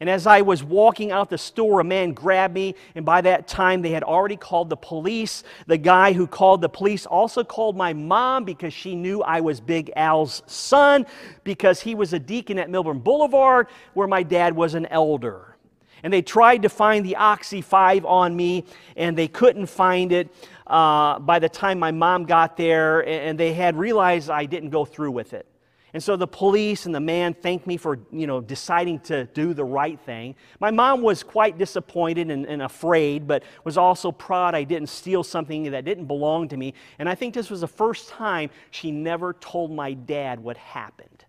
[0.00, 3.46] And as I was walking out the store, a man grabbed me, and by that
[3.46, 5.44] time they had already called the police.
[5.66, 9.60] The guy who called the police also called my mom because she knew I was
[9.60, 11.06] Big Al's son,
[11.44, 15.56] because he was a deacon at Milburn Boulevard, where my dad was an elder.
[16.02, 18.64] And they tried to find the Oxy 5 on me,
[18.96, 20.34] and they couldn't find it.
[20.66, 24.84] Uh, by the time my mom got there, and they had realized I didn't go
[24.84, 25.46] through with it.
[25.94, 29.54] And so the police and the man thanked me for, you know, deciding to do
[29.54, 30.34] the right thing.
[30.58, 35.22] My mom was quite disappointed and, and, afraid, but was also proud I didn't steal
[35.22, 36.74] something that didn't belong to me.
[36.98, 41.24] And I think this was the first time she never told my dad what happened.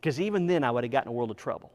[0.00, 1.70] Because even then, I would have gotten a world of trouble.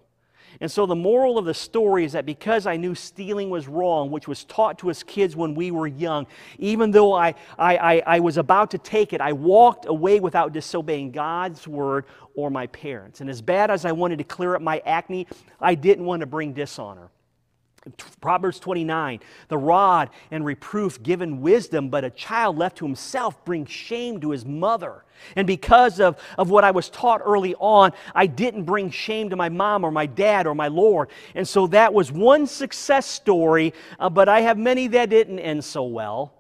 [0.62, 4.12] And so the moral of the story is that because I knew stealing was wrong,
[4.12, 6.28] which was taught to us kids when we were young,
[6.60, 10.54] even though I, I, I, I was about to take it, I walked away without
[10.54, 13.22] disobeying God's word or my parents.
[13.22, 15.28] And as bad as I wanted to clear up my acne,
[15.60, 17.10] I didn't want to bring dishonor.
[18.22, 19.19] Proverbs 29
[19.50, 24.32] The rod and reproof given wisdom, but a child left to himself brings shame to
[24.32, 25.04] his mother.
[25.36, 29.36] And because of, of what I was taught early on, I didn't bring shame to
[29.36, 31.10] my mom or my dad or my Lord.
[31.36, 35.63] And so that was one success story, uh, but I have many that didn't end
[35.63, 36.34] so well.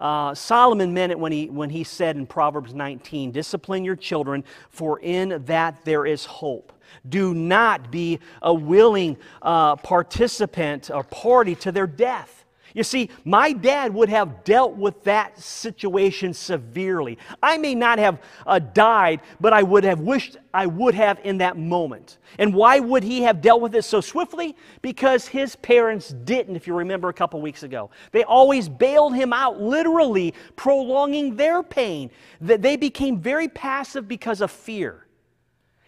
[0.00, 4.44] Uh, Solomon meant it when he, when he said in Proverbs 19, Discipline your children,
[4.70, 6.72] for in that there is hope.
[7.08, 12.44] Do not be a willing uh, participant or party to their death.
[12.74, 17.18] You see, my dad would have dealt with that situation severely.
[17.42, 21.38] I may not have uh, died, but I would have wished I would have in
[21.38, 22.18] that moment.
[22.38, 24.56] And why would he have dealt with it so swiftly?
[24.82, 27.90] Because his parents didn't, if you remember a couple weeks ago.
[28.12, 32.10] They always bailed him out, literally prolonging their pain.
[32.40, 35.06] That they became very passive because of fear.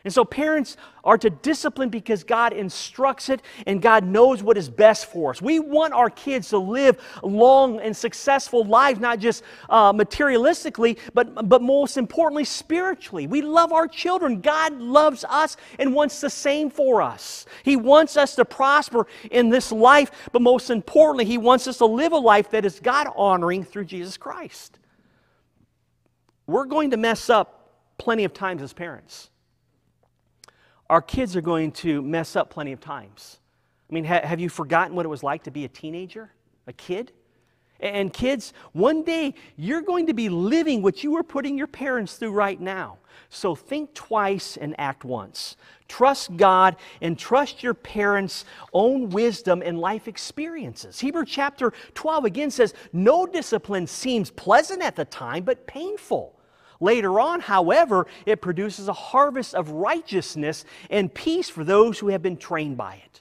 [0.04, 4.68] And so parents are to discipline because God instructs it and God knows what is
[4.68, 5.40] best for us.
[5.40, 11.48] We want our kids to live long and successful lives, not just uh, materialistically, but,
[11.48, 13.28] but most importantly, spiritually.
[13.28, 14.40] We love our children.
[14.40, 17.46] God loves us and wants the same for us.
[17.62, 21.86] He wants us to prosper in this life, but most importantly, He wants us to
[21.86, 24.78] live a life that is God honoring through Jesus Christ.
[26.48, 29.30] We're going to mess up plenty of times as parents
[30.92, 33.38] our kids are going to mess up plenty of times.
[33.90, 36.30] I mean, ha- have you forgotten what it was like to be a teenager,
[36.66, 37.12] a kid?
[37.80, 42.16] And kids, one day you're going to be living what you are putting your parents
[42.16, 42.98] through right now.
[43.30, 45.56] So think twice and act once.
[45.88, 51.00] Trust God and trust your parents' own wisdom and life experiences.
[51.00, 56.38] Hebrew chapter 12 again says, No discipline seems pleasant at the time, but painful.
[56.82, 62.22] Later on, however, it produces a harvest of righteousness and peace for those who have
[62.22, 63.20] been trained by it.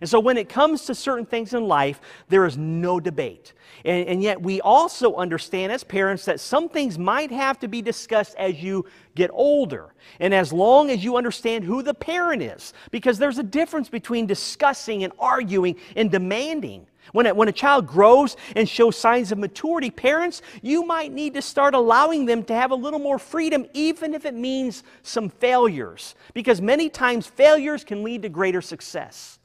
[0.00, 3.52] And so, when it comes to certain things in life, there is no debate.
[3.84, 7.82] And, and, yet, we also understand as parents that some things might have to be
[7.82, 9.94] discussed as you get older.
[10.18, 14.26] And as long as you understand who the parent is, because there's a difference between
[14.26, 16.86] discussing and arguing and demanding.
[17.10, 21.34] When a, when a child grows and shows signs of maturity, parents, you might need
[21.34, 25.28] to start allowing them to have a little more freedom, even if it means some
[25.28, 26.14] failures.
[26.32, 29.40] Because many times failures can lead to greater success.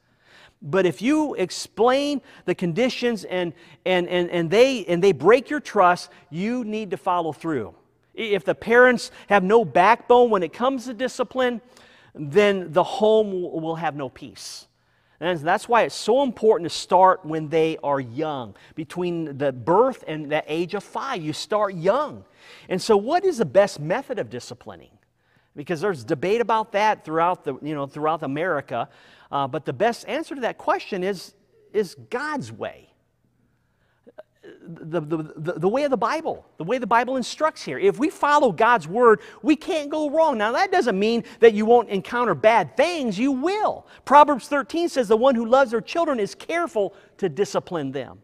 [0.61, 3.53] But if you explain the conditions and,
[3.85, 7.75] and, and, and, they, and they break your trust, you need to follow through.
[8.13, 11.61] If the parents have no backbone when it comes to discipline,
[12.15, 14.67] then the home will have no peace.
[15.19, 18.55] And that's why it's so important to start when they are young.
[18.75, 22.23] Between the birth and the age of five, you start young.
[22.69, 24.91] And so, what is the best method of disciplining?
[25.55, 28.89] Because there's debate about that throughout, the, you know, throughout America.
[29.31, 31.33] Uh, but the best answer to that question is,
[31.73, 32.86] is God's way
[34.67, 37.79] the, the, the, way of the Bible, the way the Bible instructs here.
[37.79, 40.37] If we follow God's word, we can't go wrong.
[40.37, 43.87] Now, that doesn't mean that you won't encounter bad things, you will.
[44.05, 48.21] Proverbs 13 says, The one who loves their children is careful to discipline them.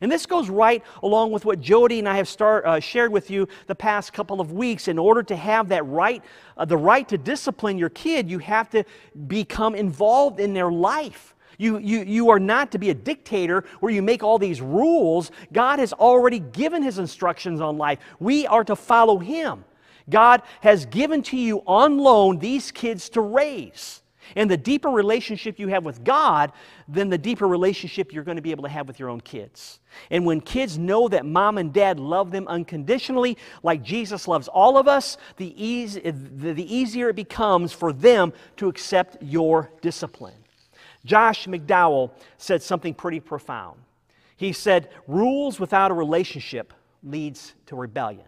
[0.00, 3.30] And this goes right along with what Jody and I have start, uh, shared with
[3.30, 4.88] you the past couple of weeks.
[4.88, 6.22] In order to have that right,
[6.56, 8.84] uh, the right to discipline your kid, you have to
[9.26, 11.33] become involved in their life.
[11.58, 15.30] You, you, you are not to be a dictator where you make all these rules.
[15.52, 17.98] God has already given His instructions on life.
[18.18, 19.64] We are to follow Him.
[20.10, 24.02] God has given to you on loan these kids to raise.
[24.36, 26.52] And the deeper relationship you have with God,
[26.88, 29.80] then the deeper relationship you're going to be able to have with your own kids.
[30.10, 34.78] And when kids know that mom and dad love them unconditionally, like Jesus loves all
[34.78, 40.34] of us, the, easy, the, the easier it becomes for them to accept your discipline.
[41.04, 43.80] Josh McDowell said something pretty profound.
[44.36, 48.26] He said, Rules without a relationship leads to rebellion.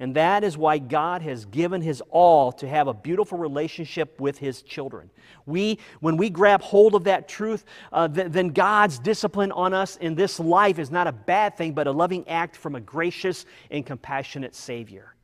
[0.00, 4.38] And that is why God has given His all to have a beautiful relationship with
[4.38, 5.10] His children.
[5.44, 9.96] We, when we grab hold of that truth, uh, th- then God's discipline on us
[9.96, 13.44] in this life is not a bad thing, but a loving act from a gracious
[13.70, 15.14] and compassionate Savior.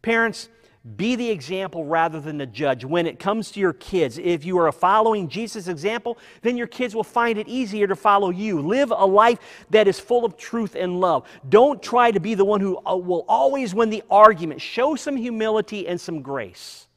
[0.00, 0.48] Parents,
[0.96, 4.18] be the example rather than the judge when it comes to your kids.
[4.18, 8.30] If you are following Jesus' example, then your kids will find it easier to follow
[8.30, 8.60] you.
[8.60, 9.38] Live a life
[9.70, 11.28] that is full of truth and love.
[11.48, 14.60] Don't try to be the one who uh, will always win the argument.
[14.60, 16.88] Show some humility and some grace.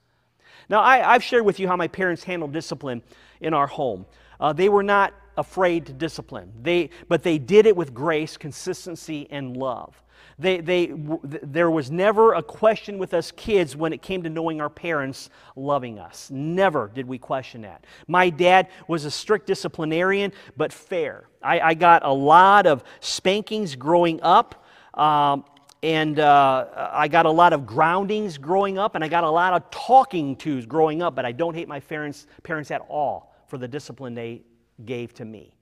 [0.67, 3.03] Now, I, have shared with you how my parents handled discipline
[3.39, 4.07] in our home.
[4.39, 9.27] Uh, they were not afraid to discipline, they, but they did it with grace, consistency,
[9.29, 10.01] and love.
[10.37, 14.59] They, they, there was never a question with us kids when it came to knowing
[14.59, 16.29] our parents loving us.
[16.29, 17.85] Never did we question that.
[18.07, 21.29] My dad was a strict disciplinarian, but fair.
[21.41, 24.65] I, I got a lot of spankings growing up.
[24.93, 25.45] Um,
[25.83, 29.53] and uh, I got a lot of groundings growing up, and I got a lot
[29.53, 33.59] of talking tos growing up, but I don't hate my parents, parents at all for
[33.59, 34.41] the discipline they
[34.83, 35.54] gave to me.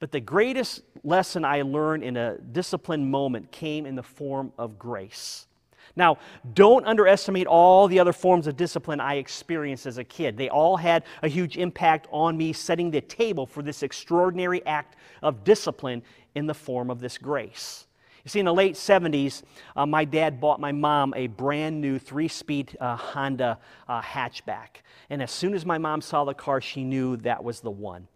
[0.00, 4.78] But the greatest lesson I learned in a disciplined moment came in the form of
[4.78, 5.46] grace.
[5.94, 6.18] Now,
[6.54, 10.36] don't underestimate all the other forms of discipline I experienced as a kid.
[10.36, 14.96] They all had a huge impact on me, setting the table for this extraordinary act
[15.22, 16.02] of discipline
[16.34, 17.86] in the form of this grace.
[18.24, 19.42] You see, in the late 70s,
[19.76, 24.82] uh, my dad bought my mom a brand new three speed uh, Honda uh, hatchback.
[25.08, 28.06] And as soon as my mom saw the car, she knew that was the one.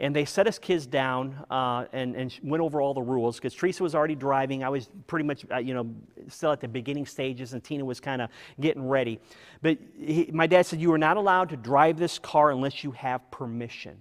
[0.00, 3.52] And they set us kids down uh, and, and went over all the rules because
[3.52, 4.62] Teresa was already driving.
[4.62, 5.92] I was pretty much, uh, you know,
[6.28, 8.30] still at the beginning stages, and Tina was kind of
[8.60, 9.18] getting ready.
[9.60, 12.92] But he, my dad said, You are not allowed to drive this car unless you
[12.92, 13.96] have permission.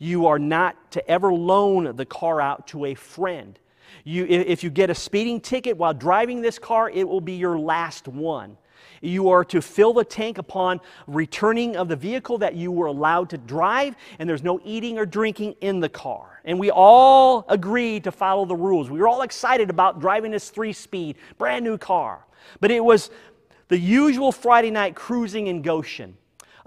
[0.00, 3.58] You are not to ever loan the car out to a friend.
[4.04, 7.58] You, if you get a speeding ticket while driving this car, it will be your
[7.58, 8.56] last one.
[9.00, 13.30] You are to fill the tank upon returning of the vehicle that you were allowed
[13.30, 16.40] to drive, and there's no eating or drinking in the car.
[16.44, 18.90] And we all agreed to follow the rules.
[18.90, 22.24] We were all excited about driving this three speed, brand new car.
[22.60, 23.10] But it was
[23.68, 26.16] the usual Friday night cruising in Goshen.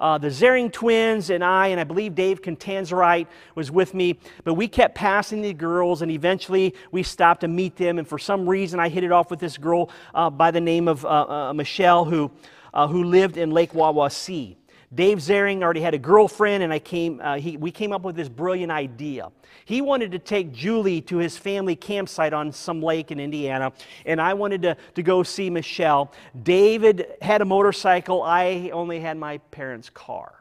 [0.02, 4.56] Uh, the Zering twins and I, and I believe Dave Contanzerite was with me, but
[4.56, 8.00] we kept passing the girls, and eventually we stopped to meet them.
[8.00, 10.88] And for some reason, I hit it off with this girl uh, by the name
[10.88, 12.32] of uh, uh Michelle, who,
[12.74, 14.56] uh, who lived in Lake Wawasee.
[14.94, 18.18] Dave Zering already had a girlfriend, and I came, uh, he, we came up with
[18.18, 19.32] this brilliant idea.
[19.64, 23.72] He wanted to take Julie to his family campsite on some lake in Indiana,
[24.06, 26.12] and I wanted to, to go see Michelle.
[26.44, 30.34] David had a motorcycle, I only had my parents' car.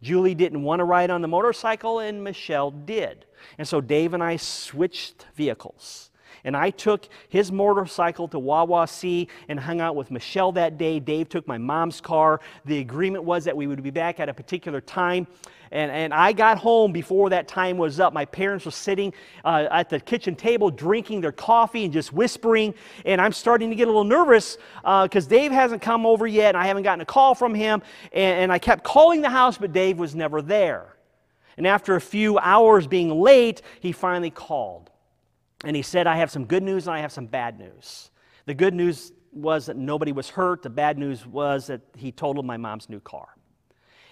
[0.00, 3.24] Julie didn't want to ride on the motorcycle, and Michelle did.
[3.58, 6.11] And so Dave and I switched vehicles.
[6.44, 10.98] And I took his motorcycle to Wawasee and hung out with Michelle that day.
[10.98, 12.40] Dave took my mom's car.
[12.64, 15.26] The agreement was that we would be back at a particular time.
[15.70, 18.12] And, and I got home before that time was up.
[18.12, 19.14] My parents were sitting
[19.44, 22.74] uh, at the kitchen table drinking their coffee and just whispering.
[23.06, 26.54] And I'm starting to get a little nervous because uh, Dave hasn't come over yet
[26.54, 27.82] and I haven't gotten a call from him.
[28.12, 30.94] And, and I kept calling the house, but Dave was never there.
[31.56, 34.91] And after a few hours being late, he finally called.
[35.64, 38.10] And he said, I have some good news and I have some bad news.
[38.46, 40.62] The good news was that nobody was hurt.
[40.62, 43.28] The bad news was that he totaled my mom's new car.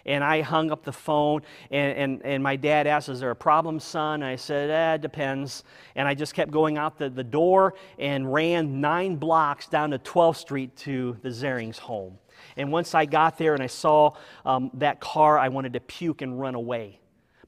[0.07, 3.37] And I hung up the phone, and, and, and my dad asked, Is there a
[3.37, 4.23] problem, son?
[4.23, 5.63] And I said, eh, it depends.
[5.95, 9.99] And I just kept going out the, the door and ran nine blocks down to
[9.99, 12.19] 12th Street to the Zerings' home.
[12.57, 14.15] And once I got there and I saw
[14.47, 16.99] um, that car, I wanted to puke and run away.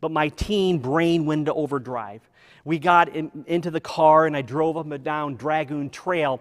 [0.02, 2.28] But my teen brain went into overdrive
[2.64, 6.40] we got in, into the car and I drove up and down Dragoon Trail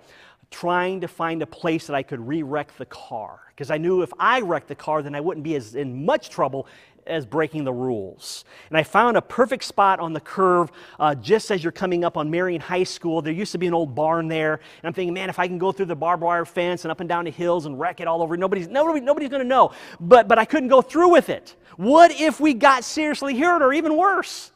[0.51, 3.39] trying to find a place that I could re wreck the car.
[3.49, 6.29] Because I knew if I wrecked the car, then I wouldn't be as in much
[6.29, 6.67] trouble
[7.07, 8.45] as breaking the rules.
[8.69, 12.17] And I found a perfect spot on the curve uh, just as you're coming up
[12.17, 13.21] on Marian High School.
[13.21, 14.53] There used to be an old barn there.
[14.53, 16.99] And I'm thinking, man, if I can go through the barbed wire fence and up
[16.99, 19.71] and down the hills and wreck it all over, nobody's, nobody, nobody's going to know.
[19.99, 21.55] But, but I couldn't go through with it.
[21.77, 24.51] What if we got seriously hurt or even worse?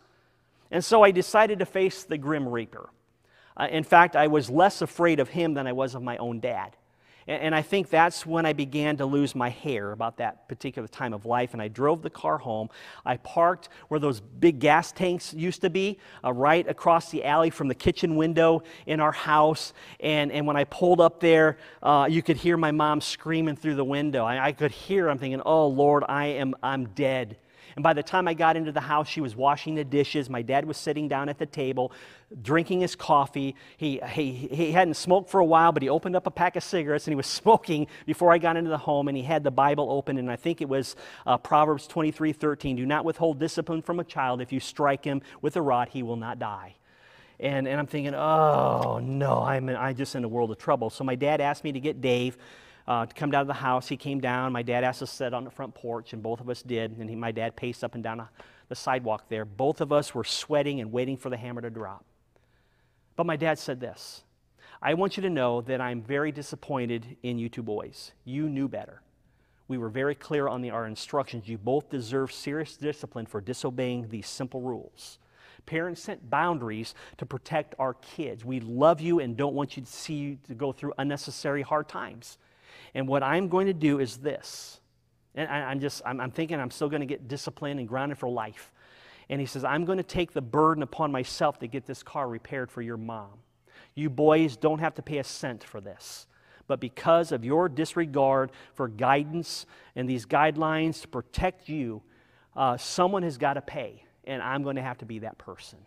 [0.71, 2.89] And so I decided to face the Grim Reaper.
[3.57, 6.39] Uh, in fact, I was less afraid of him than I was of my own
[6.39, 6.75] dad.
[7.27, 10.87] And, and, I think that's when I began to lose my hair about that particular
[10.87, 11.53] time of life.
[11.53, 12.69] And I drove the car home.
[13.05, 17.49] I parked where those big gas tanks used to be, uh, right across the alley
[17.49, 19.73] from the kitchen window in our house.
[19.99, 23.75] And, and when I pulled up there, uh, you could hear my mom screaming through
[23.75, 24.25] the window.
[24.25, 27.37] I, I could hear, I'm thinking, oh, Lord, I am, I'm dead.
[27.75, 30.29] And by the time I got into the house, she was washing the dishes.
[30.29, 31.91] My dad was sitting down at the table,
[32.41, 33.55] drinking his coffee.
[33.75, 36.63] He, he, he hadn't smoked for a while, but he opened up a pack of
[36.63, 39.09] cigarettes and he was smoking before I got into the home.
[39.09, 40.95] And he had the Bible open, and I think it was
[41.25, 42.77] uh, Proverbs 23 13.
[42.77, 44.41] Do not withhold discipline from a child.
[44.41, 46.75] If you strike him with a rod, he will not die.
[47.41, 50.89] And, and I'm thinking, oh no, I'm, in, I'm just in a world of trouble.
[50.89, 52.37] So my dad asked me to get Dave
[52.87, 53.87] uh, to come down to the house.
[53.87, 54.51] He came down.
[54.51, 56.97] My dad asked us to sit on the front porch, and both of us did.
[56.97, 58.27] And he, my dad paced up and down
[58.69, 59.45] the sidewalk there.
[59.45, 62.05] Both of us were sweating and waiting for the hammer to drop.
[63.15, 64.23] But my dad said this
[64.81, 68.11] I want you to know that I'm very disappointed in you two boys.
[68.23, 69.01] You knew better.
[69.67, 71.47] We were very clear on the, our instructions.
[71.47, 75.17] You both deserve serious discipline for disobeying these simple rules.
[75.65, 78.45] Parents set boundaries to protect our kids.
[78.45, 81.87] We love you and don't want you to see you to go through unnecessary hard
[81.87, 82.37] times.
[82.95, 84.79] And what I'm going to do is this.
[85.35, 88.17] And I, am just, I'm, I'm thinking I'm still going to get disciplined and grounded
[88.17, 88.71] for life.
[89.29, 92.27] And he says, I'm going to take the burden upon myself to get this car
[92.27, 93.33] repaired for your mom.
[93.95, 96.25] You boys don't have to pay a cent for this.
[96.67, 99.65] But because of your disregard for guidance
[99.95, 102.01] and these guidelines to protect you,
[102.55, 104.05] uh, someone has got to pay.
[104.23, 105.79] And I'm going to have to be that person.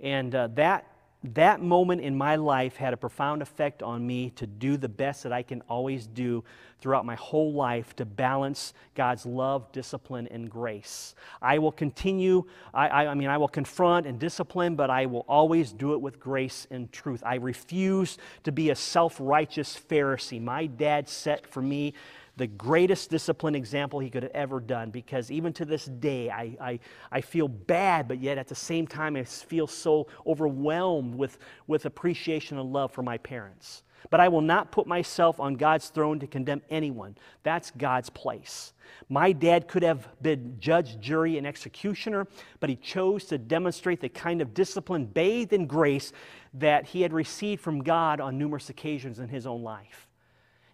[0.00, 0.86] And uh, that
[1.32, 5.22] that moment in my life had a profound effect on me to do the best
[5.22, 6.44] that I can always do
[6.80, 11.14] throughout my whole life to balance God's love, discipline, and grace.
[11.40, 12.44] I will continue,
[12.74, 16.00] I, I, I, mean, I will confront and discipline, but I will always do it
[16.02, 17.22] with grace and truth.
[17.24, 20.42] I refuse to be a self righteous Pharisee.
[20.42, 21.94] My dad set for me
[22.36, 26.56] the greatest discipline example he could have ever done because even to this day, I,
[26.60, 26.80] I,
[27.12, 31.86] I feel bad, but yet at the same time, I feel so overwhelmed with, with
[31.86, 33.82] appreciation and love for my parents.
[34.10, 37.16] But I will not put myself on God's throne to condemn anyone.
[37.42, 38.72] That's God's place.
[39.08, 42.26] My dad could have been judge, jury, and executioner,
[42.60, 46.12] but he chose to demonstrate the kind of discipline bathed in grace
[46.54, 50.08] that he had received from God on numerous occasions in his own life.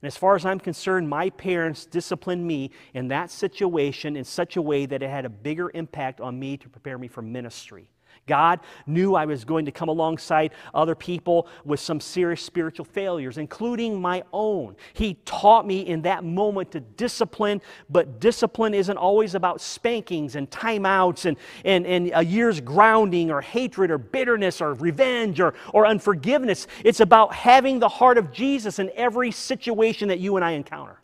[0.03, 4.57] And as far as I'm concerned, my parents disciplined me in that situation in such
[4.57, 7.91] a way that it had a bigger impact on me to prepare me for ministry.
[8.27, 13.39] God knew I was going to come alongside other people with some serious spiritual failures,
[13.39, 14.77] including my own.
[14.93, 20.49] He taught me in that moment to discipline, but discipline isn't always about spankings and
[20.51, 25.87] timeouts and, and, and a year's grounding or hatred or bitterness or revenge or, or
[25.87, 26.69] unforgiveness.
[26.85, 31.01] It's about having the heart of Jesus in every situation that you and I encounter.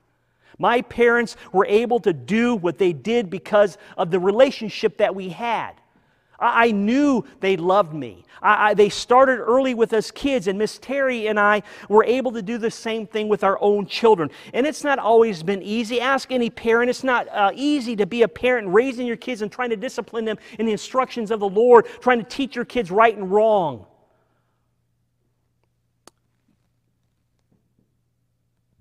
[0.58, 5.28] My parents were able to do what they did because of the relationship that we
[5.28, 5.72] had.
[6.38, 8.24] I, knew they loved me.
[8.42, 12.32] I, I, they started early with us kids, and Miss Terry and I were able
[12.32, 14.30] to do the same thing with our own children.
[14.52, 16.00] And it's not always been easy.
[16.00, 16.90] Ask any parent.
[16.90, 20.24] It's not uh, easy to be a parent raising your kids and trying to discipline
[20.24, 23.86] them in the instructions of the Lord, trying to teach your kids right and wrong.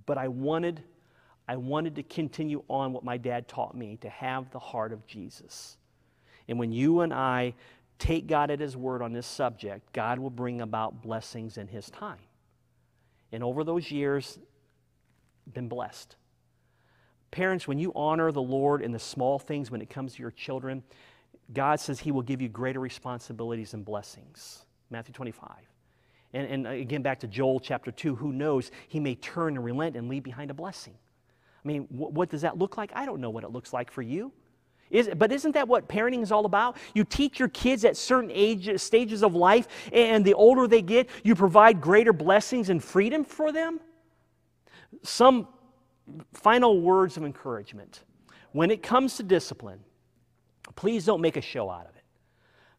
[0.06, 0.84] But I wanted,
[1.48, 5.08] I wanted to continue on what my dad taught me to have the heart of
[5.08, 5.78] Jesus.
[6.48, 7.54] And when you and I
[8.00, 11.90] take God at His word on this subject, God will bring about blessings in His
[11.90, 12.20] time.
[13.32, 14.38] And over those years,
[15.54, 16.16] been blessed.
[17.32, 20.32] Parents, when you honor the Lord in the small things when it comes to your
[20.32, 20.84] children,
[21.54, 24.66] God says He will give you greater responsibilities and blessings.
[24.90, 25.50] Matthew 25.
[26.34, 28.72] And, and again, back to Joel chapter 2, who knows?
[28.88, 30.94] He may turn and relent and leave behind a blessing.
[31.64, 32.92] I mean, wh- what does that look like?
[32.94, 34.32] I don't know what it looks like for you.
[34.92, 36.78] Is, but isn't that what parenting is all about?
[36.94, 41.10] You teach your kids at certain age, stages of life, and the older they get,
[41.24, 43.80] you provide greater blessings and freedom for them.
[45.02, 45.48] Some
[46.34, 48.04] final words of encouragement.
[48.52, 49.80] When it comes to discipline,
[50.76, 51.95] please don't make a show out of it.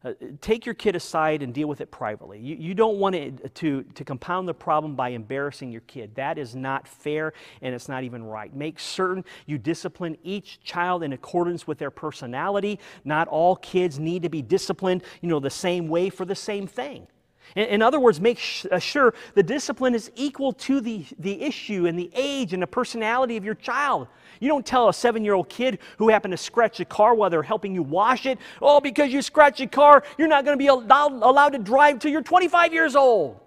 [0.03, 2.39] Uh, take your kid aside and deal with it privately.
[2.39, 6.13] You, you don't want it to, to compound the problem by embarrassing your kid.
[6.15, 7.33] That is not fair
[7.63, 8.55] and it's not even right.
[8.55, 12.79] Make certain you discipline each child in accordance with their personality.
[13.05, 16.67] Not all kids need to be disciplined, you know, the same way for the same
[16.67, 17.07] thing.
[17.55, 18.39] In other words, make
[18.71, 22.67] uh, sure the discipline is equal to the, the issue and the age and the
[22.67, 24.07] personality of your child.
[24.39, 27.29] You don't tell a seven year old kid who happened to scratch a car while
[27.29, 30.61] they're helping you wash it, oh, because you scratched a car, you're not going to
[30.61, 33.39] be allowed, to drive till you're 25 years old.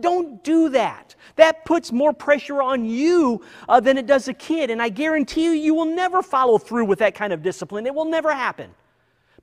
[0.00, 1.14] Don't do that.
[1.36, 4.70] That puts more pressure on you uh, than it does a kid.
[4.70, 7.86] And I guarantee you, you will never follow through with that kind of discipline.
[7.86, 8.70] It will never happen.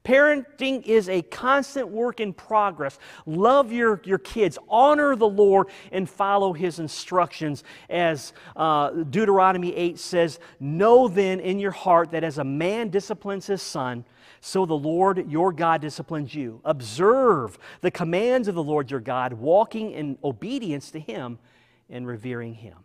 [0.04, 3.00] Parenting is a constant work in progress.
[3.26, 7.64] Love your, your kids, honor the Lord, and follow his instructions.
[7.90, 13.48] As uh, Deuteronomy 8 says, Know then in your heart that as a man disciplines
[13.48, 14.04] his son,
[14.42, 16.60] so the Lord your God disciplines you.
[16.66, 21.40] Observe the commands of the Lord your God, walking in obedience to him
[21.90, 22.76] and revering him.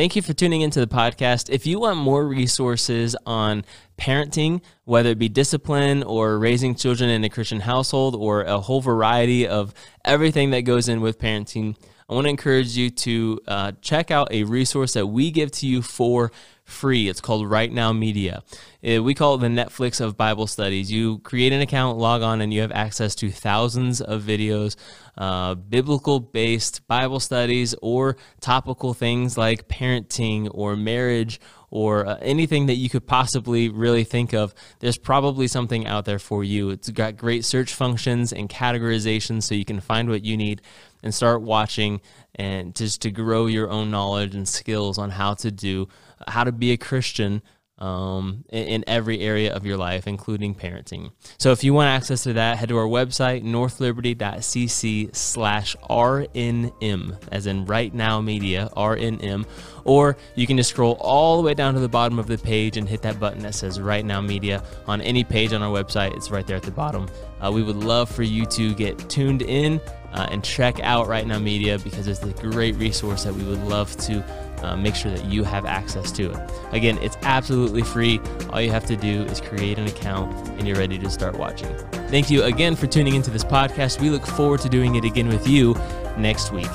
[0.00, 1.50] Thank you for tuning into the podcast.
[1.50, 3.66] If you want more resources on
[3.98, 8.80] parenting, whether it be discipline or raising children in a Christian household or a whole
[8.80, 11.76] variety of everything that goes in with parenting,
[12.10, 15.66] I want to encourage you to uh, check out a resource that we give to
[15.68, 16.32] you for
[16.64, 17.08] free.
[17.08, 18.42] It's called Right Now Media.
[18.84, 20.90] Uh, we call it the Netflix of Bible studies.
[20.90, 24.74] You create an account, log on, and you have access to thousands of videos,
[25.16, 31.40] uh, biblical based Bible studies, or topical things like parenting or marriage
[31.70, 36.18] or uh, anything that you could possibly really think of, there's probably something out there
[36.18, 36.70] for you.
[36.70, 40.62] It's got great search functions and categorizations so you can find what you need
[41.02, 42.00] and start watching
[42.34, 45.88] and just to grow your own knowledge and skills on how to do,
[46.26, 47.42] how to be a Christian
[47.80, 51.12] um, in, every area of your life, including parenting.
[51.38, 57.46] So if you want access to that, head to our website, northliberty.cc slash RNM, as
[57.46, 59.46] in Right Now Media, RNM,
[59.84, 62.76] or you can just scroll all the way down to the bottom of the page
[62.76, 66.14] and hit that button that says Right Now Media on any page on our website.
[66.14, 67.08] It's right there at the bottom.
[67.40, 69.80] Uh, we would love for you to get tuned in
[70.12, 73.62] uh, and check out Right Now Media because it's a great resource that we would
[73.64, 74.24] love to
[74.62, 76.50] uh, make sure that you have access to it.
[76.72, 78.20] Again, it's absolutely free.
[78.50, 81.74] All you have to do is create an account and you're ready to start watching.
[82.08, 84.00] Thank you again for tuning into this podcast.
[84.00, 85.74] We look forward to doing it again with you
[86.18, 86.70] next week.